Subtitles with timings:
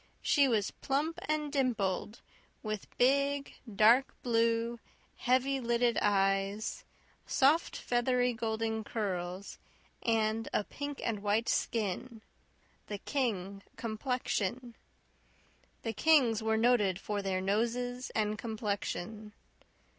[0.23, 2.21] She was plump and dimpled,
[2.63, 4.79] with big, dark blue,
[5.17, 6.83] heavy lidded eyes,
[7.27, 9.59] soft, feathery, golden curls,
[10.01, 12.23] and a pink and white skin
[12.87, 14.75] "the King complexion."
[15.83, 19.33] The Kings were noted for their noses and complexion.